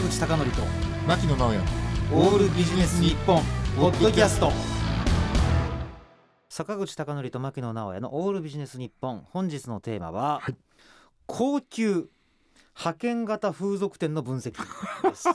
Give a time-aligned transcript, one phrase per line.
[0.00, 0.62] 坂口孝則と
[1.06, 1.58] 牧野直哉
[2.14, 3.42] オールビジネス日本
[3.76, 4.50] ポッドキャスト。
[6.48, 9.26] 坂口孝則と牧野直哉のオールビジネス日本。
[9.30, 10.56] 本日のテーマは、はい。
[11.26, 12.08] 高級
[12.74, 15.28] 派遣型風俗店の分析です。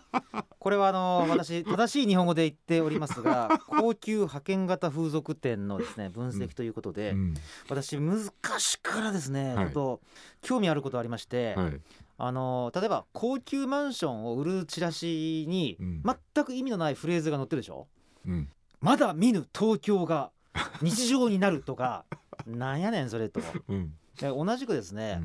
[0.58, 7.34] これはあの私正しい日本語で言っておりますが高級派遣型風俗店のですね分析ということで、うん。
[7.68, 9.64] 私昔からですね、はい。
[9.66, 10.00] ちょっと
[10.40, 11.80] 興味あることありまして、はい
[12.18, 16.02] あの例えば高級マンションを売るチラシにうん。
[16.34, 17.86] 全く意味のないフレーズが載ってるでしょ？
[18.26, 18.48] うん。
[18.80, 20.30] まだ見ぬ東京が
[20.82, 22.04] 日常になるとか。
[22.46, 23.40] なんやねんそれと。
[23.68, 23.92] うん。
[24.18, 25.20] で同じくですね、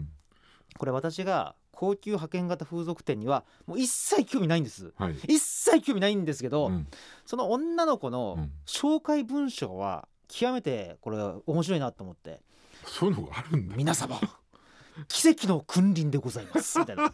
[0.78, 4.92] これ私が高級派遣型風俗店にはもう一切興味ないんです。
[4.98, 5.16] はい。
[5.28, 6.88] 一切興味ないんですけど、うん。
[7.26, 8.52] その女の子のうん。
[8.66, 12.42] 紹介文章は極めてこれ面白いなと思って。
[12.86, 13.76] そういうのがあるんだ。
[13.76, 14.20] 皆様
[15.08, 16.80] 奇跡の君臨でございます。
[16.80, 17.14] みたいな。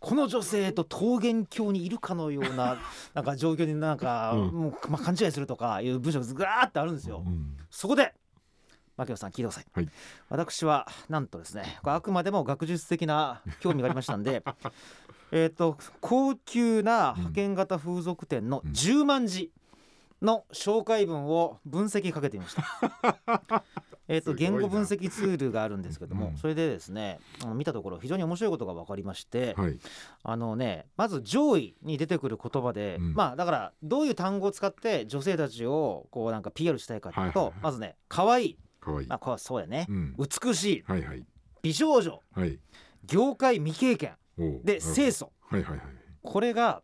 [0.00, 2.78] この女性と桃源郷にいるかのような
[3.12, 4.40] なんか状況になんか、うん。
[4.48, 7.56] もう、まあ、勘違いするとかいう文章がずらーってあるんですよ、うん。
[7.70, 8.14] そこで
[8.96, 9.88] 牧野さん聞いてください、はい。
[10.30, 14.42] 私はなんとですねこれあくまでも学術的な興味がありましたんで
[15.32, 18.72] えっと高級な派遣型風俗店のうん。
[18.72, 19.52] 10万字
[20.22, 23.64] の紹介文を分析かけてみました。
[24.10, 26.36] えっと言語分析ツールがあるんですけども、うん。
[26.36, 27.20] それでですね
[27.54, 29.78] 見たところ非常に面白いことが分かりまして、はい。
[30.24, 33.14] あのねまず上位に出てくる言葉で、うん。
[33.14, 37.62] まあだからどういう単語を使って女性たちをこうなんか PR したいかというと、はいはいはい。
[37.62, 38.58] まずね可愛い。
[38.80, 39.06] 可愛い。
[39.06, 40.16] まあこそうやね、うん。
[40.18, 40.84] 美しい。
[40.86, 41.24] はいはい。
[41.62, 42.20] 美少女。
[42.34, 42.58] はい。
[43.06, 44.16] 業界未経験。
[44.64, 45.30] で清楚。
[45.42, 45.80] はいはいはい。
[46.22, 46.82] これが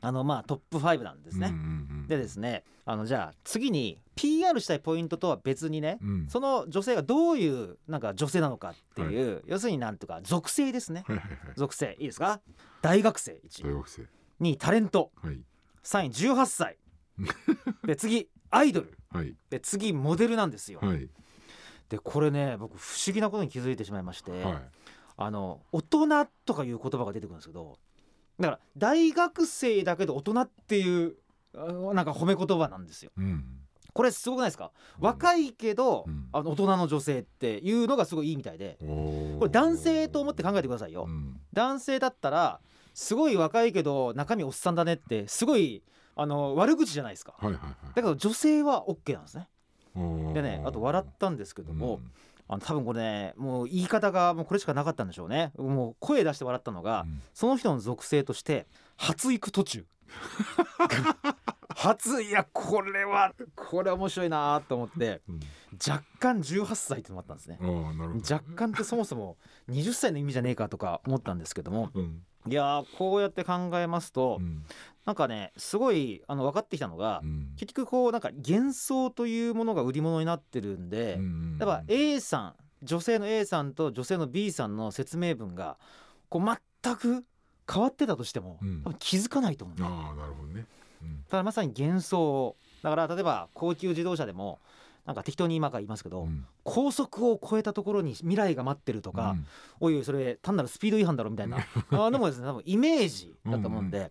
[0.00, 1.48] あのまあトップ5なんですね。
[1.48, 1.71] うんうんうん
[2.08, 6.26] でですねあのじゃあ次に PR したいポイントとは別にね、うん。
[6.28, 11.04] その女性がどういうなんか女性なのかっていう、要するになんていうか属性ですね。
[11.06, 11.38] はいはいはい。
[11.56, 12.40] 属性いいですか？
[12.82, 14.02] 大学生1大学生。
[14.40, 15.10] 2位タレント。
[15.22, 15.40] はい。
[15.84, 16.78] 3位18歳。
[17.86, 18.98] で次アイドル。
[19.10, 19.34] はい。
[19.50, 21.08] で次モデルなんですよ、はい。
[21.88, 24.62] でこれね僕不思議なことに気づいてしまいまして、はい。
[25.16, 27.78] あの大人とかいう言葉が出てくるんですけど
[28.40, 31.16] だから大学生だけど大人っていう
[31.54, 33.10] なんか褒め言葉なんですよ。
[33.16, 33.44] うん。
[33.94, 34.72] これすごくないですか？
[34.98, 36.28] 若いけど、うん。
[36.32, 38.78] あの大人の女性っていうのがすごいいいみたいで。
[38.80, 41.40] これ男性と思って考えてくださいよ、うん。
[41.52, 42.60] 男性だったら
[42.94, 45.82] すごい若いけど中身おっさんだねってすごい
[46.16, 47.34] あの悪口じゃないですか。
[47.38, 47.74] はいはいはい。
[47.88, 49.48] だけど女性は OK なんですね。
[50.32, 52.12] でねあと笑ったんですけども、うん。
[52.48, 55.52] あの多分これねもう言い方がもうこれしかなかったんでしょうね。
[55.58, 57.20] もう声出して笑ったのが、うん。
[57.34, 59.84] その人の属性として発育途中
[61.74, 65.40] 初いやこれはこれ面白いなと思ってうん。
[65.88, 67.58] 若干18歳ってのもあったんですね。
[68.30, 69.38] 若干ってそもそも
[69.70, 72.22] 20歳の意味じゃねえかとか思ったんですけどもうん。
[72.46, 74.64] いやーこうやって考えますと、うん。
[75.04, 77.54] なんかねすごいあの分かってきたのが、うん。
[77.56, 81.56] 結局こうなんか幻想というものが売り物になってるんで、うん。
[81.58, 85.78] やっぱ A さん女性の A さんと女性の B さんの説明文が
[86.28, 86.42] こう
[86.84, 87.24] 全く
[87.70, 88.82] 変わってたとしても、うん。
[88.82, 90.66] 多分気づかないと思う、だかああなるほどね。
[91.02, 91.24] うん。
[91.30, 92.20] らまさに幻想。
[92.20, 94.58] をだから例えば高級自動車でも
[95.06, 96.46] なんか適当に今から言いますけど、うん。
[96.62, 99.46] 高速を超えたところに未来が待ってるとか、うん。
[99.80, 101.58] おいおいそれ単なるスピード違反だろみたいな。
[101.90, 104.08] あでもですね多分イメージだと思うんで、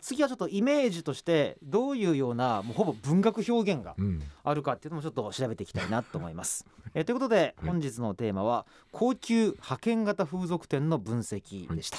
[0.00, 4.22] 次はちょっとイメージとしてどういうようなもうほぼ文学表現がうん。
[4.44, 6.64] あるかっていうのもちょっと調べていきたいなと思います。
[6.94, 7.68] えーということではい。
[7.70, 11.98] 本日のテーマは高級派遣型風俗店の分析でした。